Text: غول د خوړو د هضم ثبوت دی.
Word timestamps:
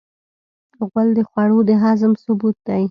غول 0.87 1.07
د 1.17 1.19
خوړو 1.29 1.59
د 1.69 1.71
هضم 1.83 2.11
ثبوت 2.23 2.57
دی. 2.67 2.79